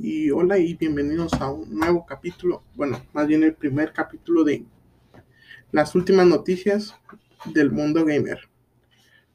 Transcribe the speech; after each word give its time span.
Y 0.00 0.30
hola 0.30 0.58
y 0.58 0.74
bienvenidos 0.74 1.32
a 1.40 1.50
un 1.50 1.76
nuevo 1.76 2.06
capítulo, 2.06 2.62
bueno, 2.76 3.02
más 3.12 3.26
bien 3.26 3.42
el 3.42 3.54
primer 3.54 3.92
capítulo 3.92 4.44
de 4.44 4.64
las 5.72 5.92
últimas 5.96 6.24
noticias 6.24 6.94
del 7.46 7.72
mundo 7.72 8.04
gamer. 8.04 8.38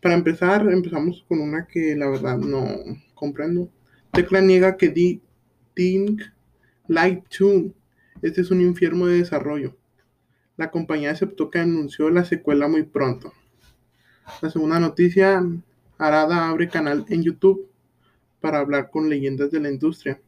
Para 0.02 0.15
empezar, 0.15 0.65
empezamos 0.71 1.26
con 1.28 1.41
una 1.41 1.68
que 1.68 1.97
la 1.97 2.07
verdad 2.07 2.38
no 2.38 2.65
comprendo. 3.13 3.68
Tecla 4.13 4.39
niega 4.39 4.78
que 4.78 4.88
D 4.88 5.20
Think 5.73 6.21
Light 6.88 7.25
2 7.38 7.73
este 8.21 8.39
es 8.39 8.50
un 8.50 8.61
infierno 8.61 9.07
de 9.07 9.18
desarrollo. 9.18 9.75
La 10.55 10.71
compañía 10.71 11.11
aceptó 11.11 11.50
que 11.50 11.59
anunció 11.59 12.09
la 12.09 12.23
secuela 12.23 12.70
muy 12.70 12.84
pronto. 12.84 13.34
La 14.41 14.50
segunda 14.50 14.80
noticia, 14.80 15.43
Arada 15.98 16.48
abre 16.48 16.70
canal 16.70 17.05
en 17.09 17.21
YouTube 17.21 17.68
para 18.39 18.59
hablar 18.59 18.89
con 18.89 19.09
leyendas 19.09 19.52
de 19.52 19.59
la 19.59 19.70
industria. 19.70 20.21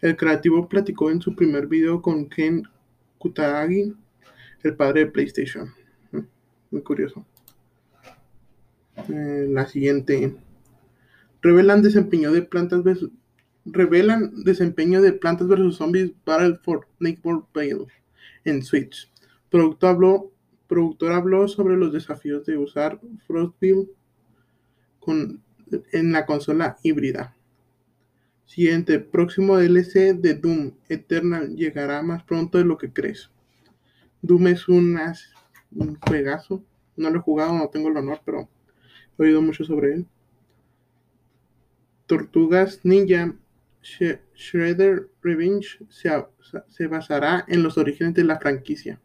El 0.00 0.16
creativo 0.16 0.68
platicó 0.68 1.10
en 1.10 1.20
su 1.20 1.34
primer 1.34 1.66
video 1.66 2.00
con 2.00 2.28
Ken 2.28 2.62
Kutaragi, 3.18 3.94
el 4.62 4.76
padre 4.76 5.00
de 5.00 5.10
PlayStation. 5.10 5.72
Mm, 6.12 6.20
muy 6.70 6.82
curioso. 6.82 7.26
Eh, 9.08 9.46
la 9.48 9.66
siguiente. 9.66 10.36
Revelan 11.42 11.82
desempeño 11.82 12.32
de 12.32 12.42
plantas 12.42 12.82
versus, 12.84 13.10
revelan 13.64 14.44
desempeño 14.44 15.02
de 15.02 15.12
plantas 15.12 15.48
versus 15.48 15.76
zombies 15.76 16.12
Battle 16.24 16.58
for 16.62 16.86
Nightmare 17.00 17.44
Vale 17.52 17.86
en 18.44 18.62
Switch. 18.62 19.10
Productor 19.50 19.90
habló, 19.90 20.32
productor 20.68 21.12
habló 21.12 21.48
sobre 21.48 21.76
los 21.76 21.92
desafíos 21.92 22.44
de 22.46 22.56
usar 22.56 23.00
Frostbill 23.26 23.90
con, 25.00 25.42
en 25.92 26.12
la 26.12 26.26
consola 26.26 26.76
híbrida. 26.82 27.34
Siguiente, 28.48 28.98
próximo 28.98 29.58
DLC 29.58 30.14
de 30.14 30.32
Doom 30.32 30.72
Eternal 30.88 31.54
llegará 31.54 32.00
más 32.02 32.22
pronto 32.24 32.56
de 32.56 32.64
lo 32.64 32.78
que 32.78 32.90
crees. 32.90 33.30
Doom 34.22 34.46
es 34.46 34.68
un, 34.68 34.98
un. 35.72 35.98
No 36.96 37.10
lo 37.10 37.18
he 37.18 37.22
jugado, 37.22 37.52
no 37.52 37.68
tengo 37.68 37.90
el 37.90 37.98
honor, 37.98 38.22
pero 38.24 38.48
he 39.18 39.22
oído 39.24 39.42
mucho 39.42 39.64
sobre 39.64 39.92
él. 39.92 40.06
Tortugas 42.06 42.80
Ninja 42.84 43.34
Shredder 43.82 45.10
Revenge 45.22 45.84
se, 45.90 46.10
se, 46.68 46.86
basará 46.86 47.44
en 47.48 47.62
los 47.62 47.76
orígenes 47.76 48.14
de 48.14 48.24
la 48.24 48.38
franquicia. 48.38 48.98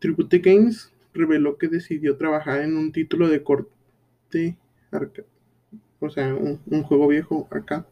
Tribute 0.00 0.40
Games 0.40 0.92
reveló 1.14 1.58
que 1.58 1.68
decidió 1.68 2.16
trabajar 2.16 2.62
en 2.62 2.76
un 2.76 2.90
título 2.90 3.28
de 3.28 3.44
corte, 3.44 4.58
o 6.00 6.10
sea, 6.10 6.34
un, 6.34 6.60
un 6.66 6.82
juego 6.82 7.06
viejo 7.06 7.46
acá 7.52 7.86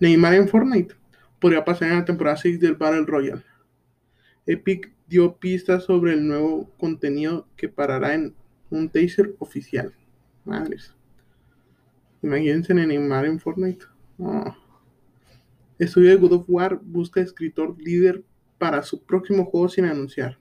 Neymar 0.00 0.32
en 0.32 0.48
Fortnite 0.48 0.94
podría 1.38 1.62
pasar 1.62 1.88
en 1.88 1.98
la 1.98 2.04
temporada 2.06 2.38
6 2.38 2.58
del 2.58 2.74
Battle 2.74 3.04
Royale. 3.04 3.44
Epic 4.46 4.90
dio 5.06 5.36
pistas 5.36 5.84
sobre 5.84 6.14
el 6.14 6.26
nuevo 6.26 6.70
contenido 6.78 7.46
que 7.54 7.68
parará 7.68 8.14
en 8.14 8.34
un 8.70 8.88
taser 8.88 9.34
oficial. 9.38 9.92
Madres. 10.46 10.94
Imagínense 12.22 12.72
en 12.72 12.88
Neymar 12.88 13.26
en 13.26 13.38
Fortnite. 13.38 13.84
Estudio 15.78 16.08
de 16.08 16.16
God 16.16 16.32
of 16.32 16.44
War 16.48 16.80
busca 16.82 17.20
escritor 17.20 17.76
líder 17.78 18.24
para 18.56 18.82
su 18.82 19.02
próximo 19.02 19.44
juego 19.44 19.68
sin 19.68 19.84
anunciar. 19.84 20.38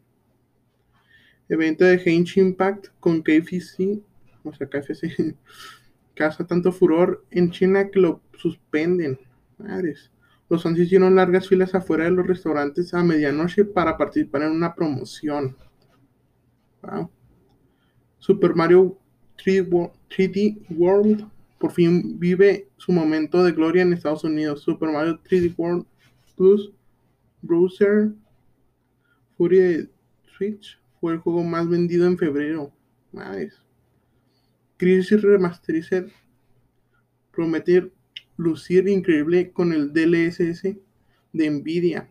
Evento 1.49 1.83
de 1.83 1.95
Henshin 1.95 2.47
Impact 2.47 2.87
con 3.01 3.21
KFC, 3.21 4.01
o 4.43 4.53
sea, 4.53 4.69
KFC, 4.69 5.35
causa 6.15 6.47
tanto 6.47 6.71
furor 6.71 7.25
en 7.31 7.51
China 7.51 7.89
que 7.89 7.99
lo 7.99 8.21
suspenden. 8.37 9.19
Madres. 9.59 10.11
Los 10.49 10.63
fans 10.63 10.79
hicieron 10.79 11.15
largas 11.15 11.47
filas 11.47 11.75
afuera 11.75 12.05
de 12.05 12.11
los 12.11 12.25
restaurantes 12.25 12.93
a 12.93 13.03
medianoche 13.03 13.65
para 13.65 13.97
participar 13.97 14.43
en 14.43 14.51
una 14.51 14.73
promoción. 14.73 15.55
Super 18.17 18.55
Mario 18.55 18.97
3D 19.37 20.65
World 20.71 21.29
por 21.59 21.71
fin 21.71 22.17
vive 22.17 22.69
su 22.77 22.91
momento 22.91 23.43
de 23.43 23.51
gloria 23.51 23.83
en 23.83 23.93
Estados 23.93 24.23
Unidos. 24.23 24.61
Super 24.61 24.89
Mario 24.89 25.19
3D 25.21 25.53
World 25.57 25.85
Plus 26.35 26.71
Browser 27.41 28.13
Fury 29.37 29.89
Switch 30.37 30.79
fue 30.99 31.13
el 31.13 31.19
juego 31.19 31.43
más 31.43 31.67
vendido 31.67 32.07
en 32.07 32.17
febrero. 32.17 32.71
Madres. 33.11 33.61
Crisis 34.77 35.21
Remasterized 35.21 36.07
prometer 37.31 37.91
lucir 38.39 38.87
increíble 38.87 39.51
con 39.51 39.73
el 39.73 39.91
DLSS 39.91 40.63
de 41.33 41.49
Nvidia. 41.49 42.09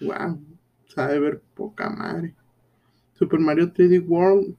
Wow, 0.00 0.40
sabe 0.88 1.20
ver 1.20 1.40
poca 1.54 1.88
madre. 1.88 2.34
Super 3.14 3.38
Mario 3.38 3.72
3D 3.72 4.04
World 4.06 4.56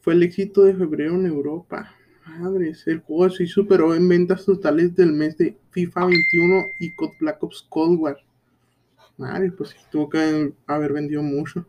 fue 0.00 0.14
el 0.14 0.24
éxito 0.24 0.64
de 0.64 0.74
febrero 0.74 1.14
en 1.14 1.26
Europa. 1.26 1.94
Madres, 2.26 2.84
el 2.88 2.98
juego 2.98 3.30
se 3.30 3.46
superó 3.46 3.94
en 3.94 4.08
ventas 4.08 4.44
totales 4.44 4.94
del 4.96 5.12
mes 5.12 5.38
de 5.38 5.56
FIFA 5.70 6.06
21 6.06 6.64
y 6.80 6.90
Black 7.20 7.42
Ops 7.42 7.64
Cold 7.68 8.00
War. 8.00 8.18
Madre, 9.16 9.52
pues 9.52 9.74
tuvo 9.90 10.08
que 10.08 10.52
haber 10.66 10.92
vendido 10.92 11.22
mucho. 11.22 11.64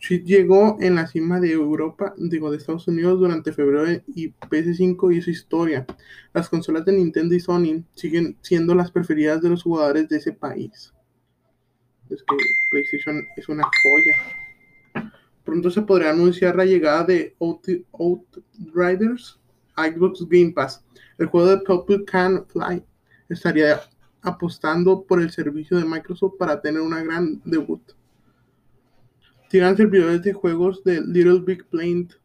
Switch 0.00 0.24
llegó 0.24 0.78
en 0.80 0.94
la 0.94 1.06
cima 1.06 1.40
de 1.40 1.52
Europa, 1.52 2.14
digo, 2.16 2.50
de 2.50 2.56
Estados 2.56 2.88
Unidos 2.88 3.20
durante 3.20 3.52
febrero 3.52 4.02
y 4.08 4.30
PS5 4.30 5.14
y 5.14 5.20
su 5.20 5.30
historia. 5.30 5.84
Las 6.32 6.48
consolas 6.48 6.86
de 6.86 6.92
Nintendo 6.92 7.34
y 7.34 7.40
Sony 7.40 7.84
siguen 7.94 8.38
siendo 8.40 8.74
las 8.74 8.90
preferidas 8.90 9.42
de 9.42 9.50
los 9.50 9.62
jugadores 9.62 10.08
de 10.08 10.16
ese 10.16 10.32
país. 10.32 10.94
Es 12.08 12.22
que 12.22 12.36
PlayStation 12.70 13.22
es 13.36 13.48
una 13.50 13.62
joya. 13.62 15.12
Pronto 15.44 15.70
se 15.70 15.82
podrá 15.82 16.10
anunciar 16.10 16.56
la 16.56 16.64
llegada 16.64 17.04
de 17.04 17.36
Outriders 17.38 19.38
a 19.76 19.86
Xbox 19.86 20.26
Game 20.26 20.52
Pass. 20.52 20.82
El 21.18 21.26
juego 21.26 21.48
de 21.48 21.58
Purple 21.58 22.04
Can 22.06 22.46
Fly 22.46 22.82
estaría 23.28 23.82
apostando 24.22 25.02
por 25.02 25.20
el 25.20 25.30
servicio 25.30 25.76
de 25.76 25.84
Microsoft 25.84 26.38
para 26.38 26.58
tener 26.60 26.80
una 26.80 27.02
gran 27.02 27.42
debut 27.44 27.82
tiran 29.50 29.76
servidores 29.76 30.22
de 30.22 30.32
juegos 30.32 30.84
de 30.84 31.00
Little 31.00 31.40
Big 31.40 31.66
Planet, 31.66 32.16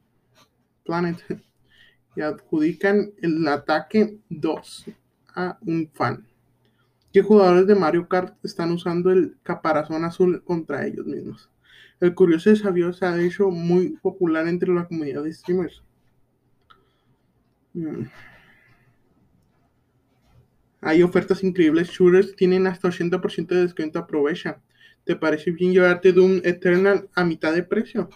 y 2.16 2.22
adjudican 2.22 3.12
el 3.20 3.48
ataque 3.48 4.20
2 4.30 4.86
a 5.36 5.58
un 5.62 5.90
fan. 5.92 6.26
¿Qué 7.12 7.24
jugadores 7.24 7.66
de 7.66 7.76
Mario 7.76 8.08
Kart 8.08 8.38
están 8.44 8.72
usando 8.72 9.12
el 9.12 9.38
caparazón 9.42 10.06
azul 10.06 10.44
contra 10.44 10.86
ellos 10.86 11.08
mismos? 11.08 11.50
El 12.00 12.14
curioso 12.14 12.52
desafío 12.52 12.94
se 12.94 13.06
ha 13.06 13.20
hecho 13.20 13.50
muy 13.50 13.98
popular 13.98 14.48
entre 14.48 14.72
la 14.72 14.88
comunidad 14.88 15.24
de 15.24 15.34
streamers. 15.34 15.82
Hmm. 17.74 18.04
Hay 20.88 21.02
ofertas 21.02 21.44
increíbles. 21.44 21.90
Shooters 21.90 22.36
tienen 22.36 22.68
hasta 22.68 22.90
80% 22.90 23.48
de 23.48 23.64
descuento. 23.64 23.98
Aprovecha. 23.98 24.62
¿Te 25.04 25.16
parece 25.16 25.50
bien 25.50 25.74
llevarte 25.74 26.14
Doom 26.14 26.42
Eternal 26.44 27.10
a 27.16 27.26
mitad 27.26 27.56
de 27.56 27.64
precio? 27.64 28.08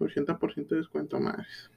80% 0.00 0.66
de 0.66 0.76
descuento 0.78 1.20
más. 1.20 1.70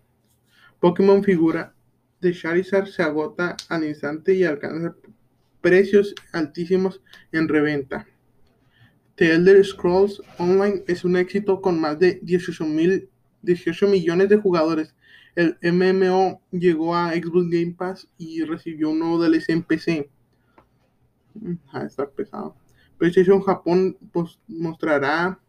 Pokémon 0.80 1.24
figura 1.24 1.76
de 2.20 2.34
Charizard 2.34 2.88
se 2.88 3.04
agota 3.04 3.56
al 3.70 3.84
instante 3.84 4.34
y 4.34 4.46
alcanza 4.46 4.96
precios 5.62 6.16
altísimos 6.32 7.00
en 7.32 7.48
reventa. 7.48 8.08
The 9.14 9.32
Elder 9.32 9.64
Scrolls 9.64 10.24
Online 10.40 10.84
es 10.88 11.06
un 11.06 11.18
éxito 11.18 11.62
con 11.62 11.80
más 11.80 12.00
de 12.00 12.20
18, 12.24 12.66
18 13.42 13.88
millones 13.88 14.30
de 14.30 14.38
jugadores. 14.38 14.96
El 15.36 15.58
MMO 15.62 16.42
llegó 16.52 16.96
a 16.96 17.12
Xbox 17.12 17.50
Game 17.50 17.74
Pass 17.78 18.08
y 18.18 18.44
recibió 18.44 18.90
un 18.90 19.00
nuevo 19.00 19.24
DLC 19.24 19.50
en 19.50 19.64
PC. 19.64 20.10
Mm, 21.34 21.54
a 21.72 21.84
estar 21.84 22.10
pesado. 22.12 22.56
PlayStation 22.98 23.42
Japón 23.42 23.98
pues, 24.12 24.40
mostrará. 24.48 25.40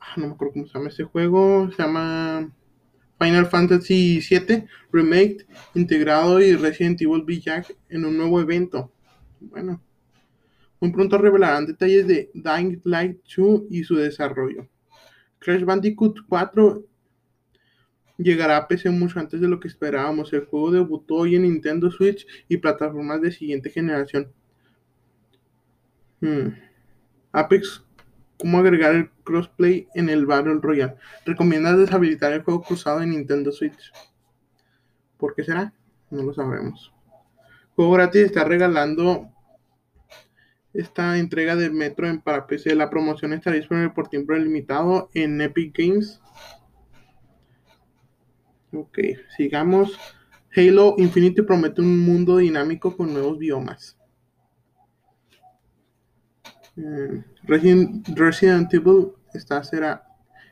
Ah, 0.00 0.14
no 0.16 0.28
me 0.28 0.32
acuerdo 0.32 0.54
cómo 0.54 0.66
se 0.66 0.74
llama 0.74 0.88
ese 0.88 1.04
juego. 1.04 1.70
Se 1.70 1.82
llama 1.82 2.50
Final 3.20 3.46
Fantasy 3.46 4.20
VII 4.28 4.64
Remake 4.92 5.46
integrado 5.74 6.40
y 6.40 6.56
Resident 6.56 7.00
Evil 7.02 7.22
Village 7.22 7.76
en 7.88 8.04
un 8.04 8.16
nuevo 8.16 8.40
evento. 8.40 8.90
Bueno, 9.40 9.80
muy 10.80 10.90
pronto 10.92 11.18
revelarán 11.18 11.66
detalles 11.66 12.06
de 12.06 12.30
Dying 12.34 12.80
Light 12.84 13.18
2 13.36 13.62
y 13.70 13.84
su 13.84 13.96
desarrollo. 13.96 14.66
Crash 15.40 15.64
Bandicoot 15.64 16.20
4 16.28 16.84
llegará 18.18 18.58
a 18.58 18.68
PC 18.68 18.90
mucho 18.90 19.18
antes 19.18 19.40
de 19.40 19.48
lo 19.48 19.58
que 19.58 19.68
esperábamos. 19.68 20.32
El 20.32 20.44
juego 20.44 20.70
debutó 20.70 21.16
hoy 21.16 21.36
en 21.36 21.42
Nintendo 21.42 21.90
Switch 21.90 22.26
y 22.48 22.58
plataformas 22.58 23.20
de 23.20 23.32
siguiente 23.32 23.70
generación. 23.70 24.30
Hmm. 26.20 26.48
Apex, 27.32 27.82
¿cómo 28.38 28.58
agregar 28.58 28.94
el 28.94 29.10
crossplay 29.24 29.88
en 29.94 30.10
el 30.10 30.26
Battle 30.26 30.58
Royale? 30.60 30.96
¿Recomiendas 31.24 31.78
deshabilitar 31.78 32.32
el 32.32 32.42
juego 32.42 32.62
cruzado 32.62 33.00
en 33.00 33.10
Nintendo 33.10 33.50
Switch? 33.50 33.92
¿Por 35.16 35.34
qué 35.34 35.42
será? 35.42 35.72
No 36.10 36.22
lo 36.22 36.34
sabremos. 36.34 36.92
Juego 37.74 37.92
gratis 37.92 38.22
está 38.22 38.44
regalando 38.44 39.30
esta 40.72 41.18
entrega 41.18 41.56
de 41.56 41.70
Metro 41.70 42.06
en 42.06 42.20
para 42.20 42.46
PC. 42.46 42.74
La 42.74 42.90
promoción 42.90 43.32
estará 43.32 43.56
disponible 43.56 43.90
por 43.90 44.08
tiempo 44.08 44.32
limitado 44.34 45.10
en 45.14 45.40
Epic 45.40 45.76
Games. 45.76 46.20
Ok, 48.72 48.98
sigamos. 49.36 49.98
Halo 50.54 50.94
Infinite 50.98 51.42
promete 51.42 51.80
un 51.80 51.98
mundo 51.98 52.38
dinámico 52.38 52.96
con 52.96 53.12
nuevos 53.12 53.38
biomas. 53.38 53.96
Eh, 56.76 57.24
Resident, 57.44 58.72
Evil 58.72 59.12
esta 59.34 59.62
será, 59.62 60.04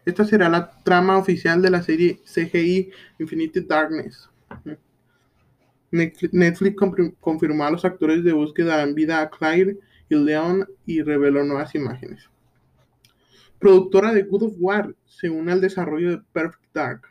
esta 0.05 0.25
será 0.25 0.49
la 0.49 0.71
trama 0.83 1.19
oficial 1.19 1.63
de 1.63 1.71
la 1.71 1.83
serie 1.83 2.21
CGI 2.25 2.91
Infinite 3.19 3.63
Darkness. 3.63 4.29
Netflix 5.91 6.77
confirmó 7.21 7.65
a 7.65 7.71
los 7.71 7.85
actores 7.85 8.23
de 8.23 8.33
búsqueda 8.33 8.77
dan 8.77 8.95
vida 8.95 9.21
a 9.21 9.31
Claire 9.31 9.79
y 10.09 10.15
Leon 10.15 10.67
y 10.87 11.03
reveló 11.03 11.45
nuevas 11.45 11.75
imágenes. 11.75 12.29
Productora 13.59 14.13
de 14.13 14.23
Good 14.23 14.43
of 14.45 14.55
War 14.59 14.95
se 15.05 15.29
une 15.29 15.53
al 15.53 15.61
desarrollo 15.61 16.11
de 16.11 16.23
Perfect 16.33 16.73
Dark. 16.73 17.03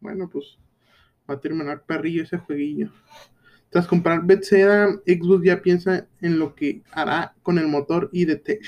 Bueno, 0.00 0.28
pues 0.28 0.58
va 1.28 1.34
a 1.34 1.40
terminar 1.40 1.84
perrillo 1.84 2.24
ese 2.24 2.38
jueguillo. 2.38 2.90
Tras 3.70 3.86
comprar 3.86 4.24
Bethesda, 4.24 4.88
Xbox 5.06 5.44
ya 5.44 5.62
piensa 5.62 6.06
en 6.20 6.38
lo 6.38 6.54
que 6.54 6.82
hará 6.92 7.34
con 7.42 7.58
el 7.58 7.68
motor 7.68 8.08
y 8.12 8.24
de 8.24 8.36
Tech. 8.36 8.62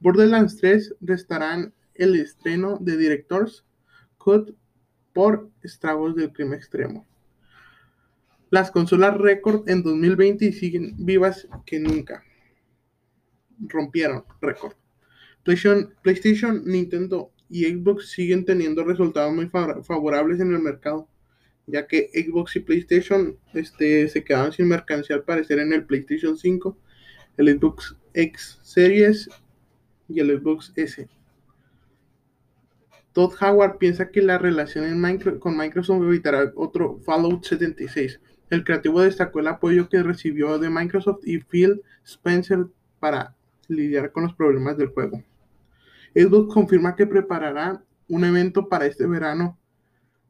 Borderlands 0.00 0.56
3 0.58 0.96
restarán 1.00 1.72
el 1.94 2.14
estreno 2.16 2.78
de 2.80 2.96
Directors 2.96 3.64
Cut 4.18 4.54
por 5.12 5.48
estragos 5.62 6.14
del 6.14 6.32
clima 6.32 6.56
extremo. 6.56 7.06
Las 8.50 8.70
consolas 8.70 9.16
récord 9.16 9.68
en 9.68 9.82
2020 9.82 10.52
siguen 10.52 10.94
vivas 10.98 11.48
que 11.64 11.80
nunca. 11.80 12.22
Rompieron 13.58 14.24
récord. 14.40 14.74
PlayStation, 15.42 15.94
PlayStation, 16.02 16.62
Nintendo 16.64 17.32
y 17.48 17.64
Xbox 17.64 18.10
siguen 18.10 18.44
teniendo 18.44 18.84
resultados 18.84 19.34
muy 19.34 19.48
favorables 19.48 20.40
en 20.40 20.52
el 20.52 20.60
mercado, 20.60 21.08
ya 21.66 21.86
que 21.86 22.10
Xbox 22.12 22.56
y 22.56 22.60
PlayStation 22.60 23.38
este, 23.54 24.08
se 24.08 24.24
quedaron 24.24 24.52
sin 24.52 24.68
mercancía 24.68 25.16
al 25.16 25.24
parecer 25.24 25.58
en 25.58 25.72
el 25.72 25.84
PlayStation 25.84 26.36
5, 26.36 26.78
el 27.36 27.58
Xbox 27.58 27.96
X 28.14 28.58
Series 28.62 29.28
y 30.08 30.20
el 30.20 30.38
Xbox 30.38 30.72
S. 30.76 31.08
Todd 33.12 33.32
Howard 33.40 33.78
piensa 33.78 34.10
que 34.10 34.22
la 34.22 34.38
relación 34.38 34.84
con 35.40 35.56
Microsoft 35.56 36.02
evitará 36.02 36.52
otro 36.54 36.98
Fallout 36.98 37.44
76. 37.44 38.20
El 38.48 38.64
creativo 38.64 39.00
destacó 39.00 39.40
el 39.40 39.48
apoyo 39.48 39.88
que 39.88 40.02
recibió 40.02 40.58
de 40.58 40.70
Microsoft 40.70 41.20
y 41.24 41.38
Phil 41.38 41.82
Spencer 42.04 42.66
para 43.00 43.34
lidiar 43.68 44.12
con 44.12 44.22
los 44.22 44.34
problemas 44.34 44.76
del 44.76 44.88
juego. 44.88 45.22
Xbox 46.14 46.54
confirma 46.54 46.94
que 46.94 47.06
preparará 47.06 47.82
un 48.08 48.24
evento 48.24 48.68
para 48.68 48.86
este 48.86 49.06
verano. 49.06 49.58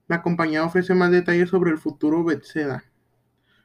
La 0.09 0.23
compañía 0.23 0.65
ofrece 0.65 0.95
más 0.95 1.11
detalles 1.11 1.51
sobre 1.51 1.71
el 1.71 1.79
futuro 1.79 2.25
Bethesda. 2.25 2.85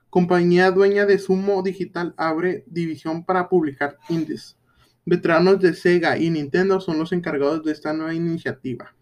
Compañía 0.09 0.71
dueña 0.71 1.05
de 1.05 1.17
Sumo 1.17 1.63
Digital 1.63 2.13
abre 2.17 2.65
división 2.67 3.23
para 3.23 3.47
publicar 3.47 3.97
indies. 4.09 4.57
Veteranos 5.05 5.59
de 5.61 5.73
Sega 5.73 6.17
y 6.17 6.29
Nintendo 6.29 6.81
son 6.81 6.99
los 6.99 7.13
encargados 7.13 7.63
de 7.63 7.71
esta 7.71 7.93
nueva 7.93 8.13
iniciativa. 8.13 8.93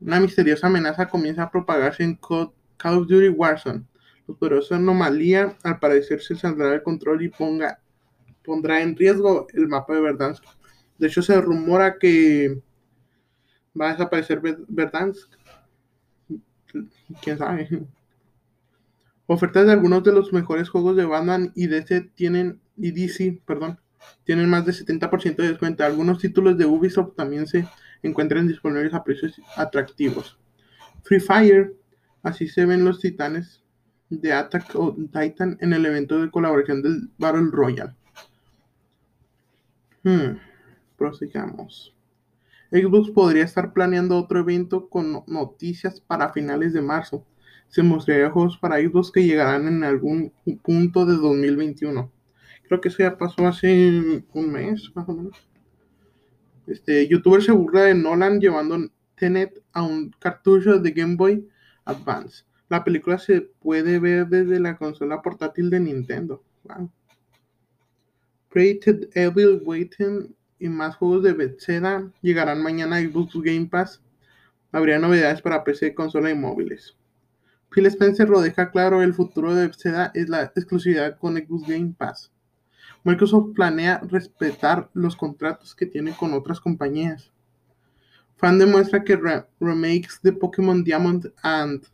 Una 0.00 0.20
misteriosa 0.20 0.66
amenaza 0.66 1.08
comienza 1.08 1.44
a 1.44 1.50
propagarse 1.50 2.02
en 2.02 2.16
Call 2.16 2.98
of 2.98 3.06
Duty 3.06 3.28
Warzone. 3.28 3.84
La 4.26 4.34
poderosa 4.34 4.76
anomalía 4.76 5.56
al 5.62 5.78
parecer 5.78 6.22
se 6.22 6.34
saldrá 6.34 6.70
del 6.70 6.82
control 6.82 7.22
y 7.22 7.28
ponga, 7.28 7.80
pondrá 8.42 8.80
en 8.80 8.96
riesgo 8.96 9.46
el 9.52 9.68
mapa 9.68 9.94
de 9.94 10.00
Verdansk. 10.00 10.44
De 10.98 11.08
hecho, 11.08 11.22
se 11.22 11.40
rumora 11.40 11.98
que 11.98 12.62
va 13.78 13.88
a 13.88 13.92
desaparecer 13.92 14.40
Verdansk. 14.68 15.30
¿Quién 17.22 17.38
sabe? 17.38 17.86
Ofertas 19.26 19.66
de 19.66 19.72
algunos 19.72 20.02
de 20.04 20.12
los 20.12 20.32
mejores 20.32 20.68
juegos 20.68 20.96
de 20.96 21.04
Batman 21.04 21.52
y 21.54 21.66
DC 21.66 22.12
tienen 22.14 22.60
y 22.76 22.90
DC, 22.90 23.40
perdón, 23.46 23.80
tienen 24.24 24.48
más 24.48 24.66
de 24.66 24.72
70% 24.72 25.36
de 25.36 25.48
descuento. 25.48 25.84
Algunos 25.84 26.18
títulos 26.18 26.58
de 26.58 26.66
Ubisoft 26.66 27.14
también 27.14 27.46
se 27.46 27.66
encuentran 28.02 28.48
disponibles 28.48 28.92
a 28.94 29.04
precios 29.04 29.40
atractivos. 29.56 30.38
Free 31.02 31.20
Fire, 31.20 31.74
así 32.22 32.48
se 32.48 32.66
ven 32.66 32.84
los 32.84 33.00
titanes 33.00 33.63
de 34.10 34.32
Attack 34.32 34.74
on 34.74 35.08
Titan 35.08 35.56
en 35.60 35.72
el 35.72 35.86
evento 35.86 36.20
de 36.20 36.30
colaboración 36.30 36.82
del 36.82 37.10
Battle 37.18 37.48
Royale. 37.50 37.94
Hmm, 40.02 40.38
prosigamos. 40.96 41.94
Xbox 42.70 43.10
podría 43.10 43.44
estar 43.44 43.72
planeando 43.72 44.18
otro 44.18 44.40
evento 44.40 44.88
con 44.88 45.22
noticias 45.26 46.00
para 46.00 46.32
finales 46.32 46.72
de 46.72 46.82
marzo. 46.82 47.24
Se 47.68 47.82
mostraría 47.82 48.30
juegos 48.30 48.58
para 48.58 48.78
Xbox 48.78 49.10
que 49.10 49.24
llegarán 49.24 49.66
en 49.68 49.84
algún 49.84 50.32
punto 50.62 51.06
de 51.06 51.14
2021. 51.14 52.10
Creo 52.66 52.80
que 52.80 52.88
eso 52.88 52.98
ya 52.98 53.16
pasó 53.16 53.46
hace 53.46 54.24
un 54.32 54.52
mes, 54.52 54.90
más 54.94 55.08
o 55.08 55.14
menos. 55.14 55.36
Este, 56.66 57.06
youtuber 57.06 57.42
se 57.42 57.52
burla 57.52 57.82
de 57.82 57.94
Nolan 57.94 58.40
llevando 58.40 58.78
Tenet 59.16 59.62
a 59.72 59.82
un 59.82 60.10
cartucho 60.18 60.78
de 60.78 60.90
Game 60.90 61.16
Boy 61.16 61.48
Advance. 61.84 62.44
La 62.68 62.82
película 62.84 63.18
se 63.18 63.42
puede 63.42 63.98
ver 63.98 64.26
desde 64.28 64.58
la 64.58 64.76
consola 64.76 65.22
portátil 65.22 65.70
de 65.70 65.80
Nintendo. 65.80 66.42
Wow. 66.64 66.90
Created 68.50 69.10
Evil 69.14 69.60
Waiting 69.64 70.34
y 70.58 70.68
más 70.68 70.96
juegos 70.96 71.24
de 71.24 71.32
Bethesda 71.32 72.10
llegarán 72.22 72.62
mañana 72.62 72.96
a 72.96 73.00
Xbox 73.00 73.34
Game 73.42 73.66
Pass. 73.66 74.00
Habría 74.72 74.98
novedades 74.98 75.42
para 75.42 75.62
PC, 75.64 75.94
consola 75.94 76.30
y 76.30 76.34
móviles. 76.34 76.96
Phil 77.70 77.86
Spencer 77.86 78.28
lo 78.28 78.40
deja 78.40 78.70
claro, 78.70 79.02
el 79.02 79.14
futuro 79.14 79.54
de 79.54 79.66
Bethesda 79.66 80.12
es 80.14 80.28
la 80.28 80.44
exclusividad 80.44 81.18
con 81.18 81.36
Xbox 81.36 81.66
Game 81.66 81.94
Pass. 81.98 82.30
Microsoft 83.02 83.54
planea 83.54 84.00
respetar 84.08 84.88
los 84.94 85.16
contratos 85.16 85.74
que 85.74 85.84
tiene 85.84 86.12
con 86.16 86.32
otras 86.32 86.60
compañías. 86.60 87.30
Fan 88.36 88.58
demuestra 88.58 89.04
que 89.04 89.20
remakes 89.60 90.20
de 90.22 90.32
Pokémon 90.32 90.82
Diamond 90.82 91.32
and 91.42 91.84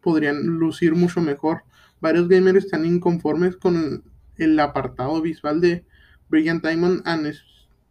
podrían 0.00 0.42
lucir 0.58 0.94
mucho 0.94 1.20
mejor. 1.20 1.62
Varios 2.00 2.28
gamers 2.28 2.64
están 2.64 2.86
inconformes 2.86 3.56
con 3.56 4.04
el 4.36 4.60
apartado 4.60 5.20
visual 5.20 5.60
de 5.60 5.84
Brilliant 6.28 6.64
Diamond 6.64 7.02
and 7.04 7.34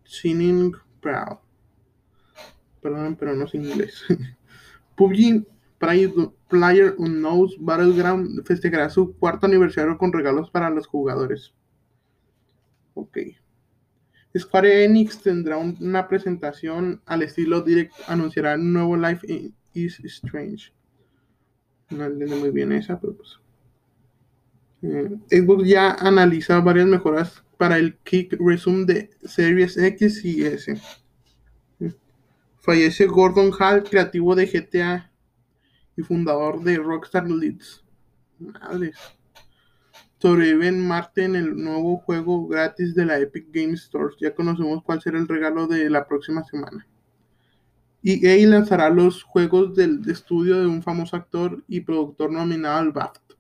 Shining 0.05 0.73
Proud. 1.01 1.39
Perdón, 2.81 3.15
pero 3.19 3.35
no 3.35 3.45
es 3.45 3.53
inglés. 3.53 4.03
PUBG 4.95 5.45
Player 5.79 6.95
Unknown's 6.97 7.55
Battleground 7.59 8.43
festejará 8.45 8.89
su 8.89 9.15
cuarto 9.17 9.45
aniversario 9.45 9.97
con 9.97 10.13
regalos 10.13 10.49
para 10.49 10.69
los 10.69 10.87
jugadores. 10.87 11.53
Ok. 12.93 13.17
Square 14.37 14.85
Enix 14.85 15.21
tendrá 15.21 15.57
una 15.57 16.07
presentación 16.07 17.01
al 17.05 17.23
estilo 17.23 17.61
direct. 17.61 17.93
Anunciará 18.07 18.55
un 18.55 18.73
nuevo 18.73 18.97
Life 18.97 19.25
is 19.73 19.99
Strange. 19.99 20.71
No 21.89 22.05
entiendo 22.05 22.35
muy 22.37 22.51
bien 22.51 22.71
esa, 22.71 22.99
pero 22.99 23.15
pues. 23.15 23.39
Eh, 24.81 25.17
Xbox 25.29 25.67
ya 25.67 25.93
analiza 25.93 26.59
varias 26.59 26.87
mejoras 26.87 27.43
para 27.57 27.77
el 27.77 27.97
Kick 27.97 28.37
Resume 28.39 28.85
de 28.85 29.09
Series 29.23 29.77
X 29.77 30.23
y 30.23 30.45
S. 30.45 30.79
Fallece 32.59 33.05
Gordon 33.05 33.51
Hall, 33.57 33.83
creativo 33.83 34.35
de 34.35 34.45
GTA 34.45 35.09
y 35.95 36.01
fundador 36.03 36.61
de 36.63 36.77
Rockstar 36.77 37.29
Leeds. 37.29 37.83
Madres. 38.39 38.97
Sobrevive 40.19 40.67
en 40.67 40.87
Marte 40.87 41.23
en 41.23 41.35
el 41.35 41.55
nuevo 41.55 41.97
juego 41.97 42.47
gratis 42.47 42.93
de 42.93 43.05
la 43.05 43.19
Epic 43.19 43.47
Games 43.51 43.83
Store. 43.83 44.13
Ya 44.19 44.35
conocemos 44.35 44.83
cuál 44.83 45.01
será 45.01 45.17
el 45.17 45.27
regalo 45.27 45.67
de 45.67 45.89
la 45.89 46.07
próxima 46.07 46.43
semana. 46.43 46.85
EA 48.03 48.47
lanzará 48.47 48.89
los 48.89 49.23
juegos 49.23 49.75
del 49.75 50.01
estudio 50.09 50.59
de 50.59 50.67
un 50.67 50.83
famoso 50.83 51.15
actor 51.15 51.63
y 51.67 51.81
productor 51.81 52.31
nominado 52.31 52.77
al 52.77 52.91
BAFTA. 52.91 53.35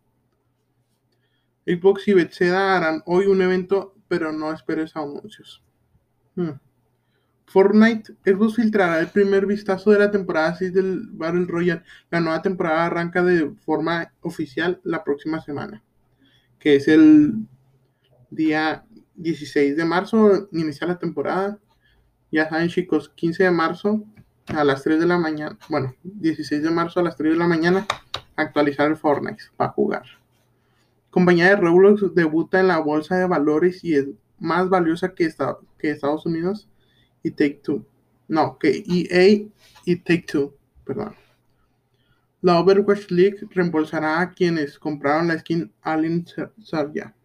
Xbox 1.65 2.07
y 2.07 2.13
Bethesda 2.13 2.77
harán 2.77 3.03
hoy 3.05 3.25
un 3.25 3.41
evento, 3.41 3.93
pero 4.07 4.31
no 4.31 4.51
esperes 4.53 4.95
anuncios. 4.95 5.63
Hmm. 6.35 6.51
Fortnite, 7.45 8.13
Xbox 8.25 8.55
filtrará 8.55 8.99
el 8.99 9.07
primer 9.07 9.45
vistazo 9.45 9.91
de 9.91 9.99
la 9.99 10.11
temporada 10.11 10.55
6 10.55 10.73
del 10.73 11.07
Battle 11.11 11.45
Royale. 11.45 11.83
La 12.09 12.19
nueva 12.19 12.41
temporada 12.41 12.85
arranca 12.85 13.23
de 13.23 13.51
forma 13.65 14.13
oficial 14.21 14.81
la 14.83 15.03
próxima 15.03 15.41
semana, 15.41 15.83
que 16.59 16.75
es 16.75 16.87
el 16.87 17.47
día 18.29 18.85
16 19.15 19.77
de 19.77 19.85
marzo, 19.85 20.49
inicia 20.51 20.87
la 20.87 20.99
temporada. 20.99 21.59
Ya 22.31 22.49
saben 22.49 22.67
chicos, 22.67 23.09
15 23.15 23.45
de 23.45 23.51
marzo 23.51 24.05
a 24.47 24.63
las 24.63 24.83
3 24.83 24.99
de 24.99 25.05
la 25.05 25.17
mañana, 25.17 25.57
bueno, 25.69 25.93
16 26.03 26.63
de 26.63 26.71
marzo 26.71 26.99
a 26.99 27.03
las 27.03 27.15
3 27.17 27.33
de 27.33 27.39
la 27.39 27.47
mañana, 27.47 27.85
actualizar 28.35 28.89
el 28.89 28.97
Fortnite 28.97 29.43
para 29.55 29.71
jugar. 29.71 30.03
compañía 31.09 31.49
de 31.49 31.55
Roblox 31.55 32.13
debuta 32.13 32.59
en 32.59 32.67
la 32.67 32.79
bolsa 32.79 33.15
de 33.17 33.25
valores 33.25 33.83
y 33.83 33.95
es 33.95 34.05
más 34.39 34.69
valiosa 34.69 35.13
que, 35.13 35.25
Estados 35.25 36.25
Unidos 36.25 36.69
y 37.23 37.31
Take 37.31 37.61
Two. 37.63 37.85
No, 38.27 38.57
que 38.59 38.83
EA 38.87 39.47
y 39.85 39.95
Take 39.97 40.25
Two, 40.31 40.55
perdón. 40.85 41.15
La 42.41 42.59
Overwatch 42.59 43.09
League 43.09 43.39
reembolsará 43.49 44.21
a 44.21 44.31
quienes 44.31 44.77
compraron 44.77 45.27
la 45.27 45.39
skin 45.39 45.71
Alien 45.81 46.25
Sarja. 46.63 47.15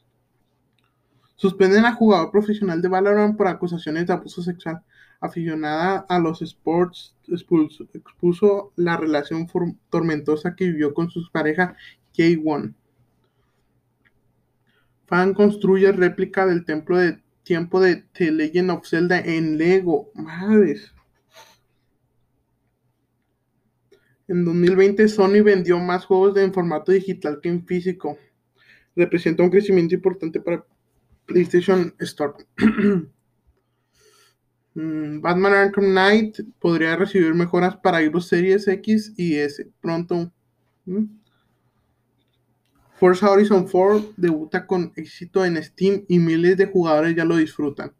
Suspenden 1.36 1.84
a 1.84 1.94
jugador 1.94 2.30
profesional 2.30 2.80
de 2.80 2.88
Valorant 2.88 3.36
por 3.36 3.46
acusaciones 3.46 4.06
de 4.06 4.12
abuso 4.12 4.42
sexual. 4.42 4.82
Aficionada 5.22 6.04
a 6.08 6.18
los 6.18 6.42
sports, 6.42 7.14
expuso 7.28 8.72
la 8.74 8.96
relación 8.96 9.46
tormentosa 9.88 10.56
que 10.56 10.66
vivió 10.66 10.92
con 10.92 11.10
su 11.10 11.22
pareja 11.30 11.76
K1. 12.12 12.74
Fan 15.06 15.32
construye 15.32 15.92
réplica 15.92 16.44
del 16.44 16.64
templo 16.64 16.98
de 16.98 17.22
tiempo 17.44 17.80
de 17.80 18.04
The 18.14 18.32
Legend 18.32 18.72
of 18.72 18.84
Zelda 18.84 19.20
en 19.20 19.58
Lego. 19.58 20.10
Madres. 20.14 20.92
En 24.26 24.44
2020 24.44 25.06
Sony 25.06 25.44
vendió 25.44 25.78
más 25.78 26.04
juegos 26.04 26.36
en 26.36 26.52
formato 26.52 26.90
digital 26.90 27.38
que 27.40 27.48
en 27.48 27.64
físico. 27.64 28.18
Representa 28.96 29.44
un 29.44 29.50
crecimiento 29.50 29.94
importante 29.94 30.40
para 30.40 30.66
PlayStation 31.26 31.94
Store. 32.00 32.32
Mm, 34.74 35.20
Batman 35.20 35.52
Arkham 35.52 35.84
Knight 35.90 36.40
podría 36.58 36.96
recibir 36.96 37.34
mejoras 37.34 37.76
para 37.76 38.00
Xbox 38.00 38.28
Series 38.28 38.68
X 38.68 39.12
y 39.16 39.36
S 39.36 39.68
pronto. 39.80 40.32
Mm. 40.86 41.04
Forza 42.94 43.30
Horizon 43.30 43.66
4 43.68 44.14
debuta 44.16 44.66
con 44.66 44.92
éxito 44.96 45.44
en 45.44 45.62
Steam 45.62 46.04
y 46.08 46.18
miles 46.18 46.56
de 46.56 46.66
jugadores 46.66 47.16
ya 47.16 47.24
lo 47.24 47.36
disfrutan. 47.36 47.92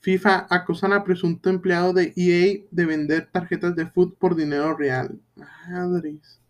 FIFA 0.00 0.46
acusan 0.50 0.92
a 0.92 1.02
presunto 1.02 1.50
empleado 1.50 1.92
de 1.92 2.12
EA 2.14 2.64
de 2.70 2.86
vender 2.86 3.28
tarjetas 3.32 3.74
de 3.74 3.86
food 3.86 4.14
por 4.14 4.36
dinero 4.36 4.76
real. 4.76 5.18
Madres. 5.36 6.40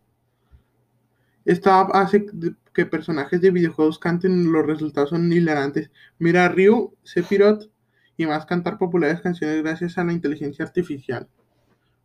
Esta 1.44 1.80
hace 1.80 2.26
que 2.74 2.86
personajes 2.86 3.40
de 3.40 3.50
videojuegos 3.50 3.98
canten, 3.98 4.52
los 4.52 4.66
resultados 4.66 5.10
son 5.10 5.32
hilarantes. 5.32 5.90
Mira 6.18 6.48
Ryu, 6.48 6.92
Sephiroth 7.04 7.70
y 8.18 8.26
más 8.26 8.44
cantar 8.44 8.76
populares 8.76 9.20
canciones 9.22 9.62
gracias 9.62 9.96
a 9.96 10.04
la 10.04 10.12
inteligencia 10.12 10.64
artificial. 10.64 11.28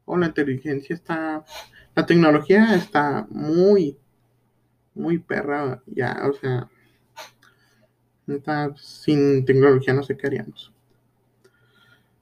O 0.05 0.15
la 0.15 0.27
inteligencia 0.27 0.93
está. 0.93 1.43
La 1.95 2.05
tecnología 2.05 2.75
está 2.75 3.27
muy, 3.29 3.97
muy 4.93 5.17
perra 5.17 5.81
ya, 5.87 6.21
o 6.29 6.33
sea. 6.33 6.69
sin 8.77 9.43
tecnología 9.43 9.93
no 9.93 10.03
sé 10.03 10.15
qué 10.15 10.27
haríamos. 10.27 10.71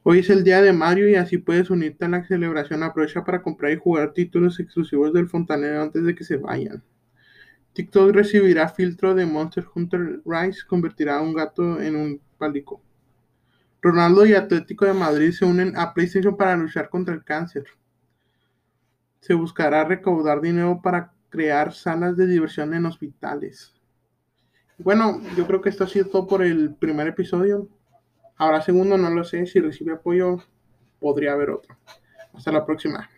Hoy 0.04 0.20
es 0.20 0.30
el 0.30 0.44
día 0.44 0.62
de 0.62 0.74
Mario 0.74 1.10
y 1.10 1.16
así 1.16 1.38
puedes 1.38 1.70
unirte 1.70 2.06
a 2.06 2.10
la 2.10 2.26
celebración. 2.26 2.84
Aprovecha 2.84 3.26
para 3.26 3.42
comprar 3.44 3.74
y 3.74 3.78
jugar 3.78 4.14
títulos 4.14 4.60
exclusivos 4.60 5.14
del 5.14 5.28
fontanero 5.28 5.82
antes 5.82 6.04
de 6.04 6.16
que 6.16 6.24
se 6.24 6.38
vayan. 6.38 6.82
TikTok 7.74 8.12
recibirá 8.14 8.70
filtro 8.70 9.14
de 9.16 9.26
Monster 9.26 9.66
Hunter 9.76 10.22
Rise, 10.26 10.62
convertirá 10.66 11.18
a 11.18 11.22
un 11.22 11.34
gato 11.34 11.80
en 11.82 11.96
un 11.96 12.22
pálico. 12.38 12.82
Ronaldo 13.82 14.26
y 14.26 14.34
Atlético 14.34 14.86
de 14.86 14.94
Madrid 14.94 15.32
se 15.32 15.46
unen 15.46 15.76
a 15.76 15.94
PlayStation 15.94 16.38
para 16.38 16.56
luchar 16.56 16.90
contra 16.90 17.16
el 17.16 17.24
cáncer. 17.24 17.66
Se 19.20 19.34
buscará 19.34 19.84
recaudar 19.84 20.42
dinero 20.42 20.82
para 20.84 21.14
crear 21.30 21.74
salas 21.74 22.16
de 22.18 22.28
diversión 22.28 22.74
en 22.74 22.86
hospitales. 22.86 23.74
Bueno, 24.78 25.22
yo 25.36 25.48
creo 25.48 25.62
que 25.62 25.70
esto 25.70 25.84
ha 25.84 25.88
sido 25.88 26.06
todo 26.06 26.28
por 26.28 26.44
el 26.44 26.76
primer 26.76 27.08
episodio. 27.08 27.68
Ahora 28.38 28.62
segundo, 28.62 28.98
no 28.98 29.10
lo 29.10 29.24
sé. 29.24 29.46
Si 29.46 29.60
recibe 29.60 29.94
apoyo, 29.94 30.38
podría 31.00 31.34
haber 31.34 31.52
otro. 31.52 31.76
Hasta 32.34 32.52
la 32.52 32.66
próxima. 32.66 33.10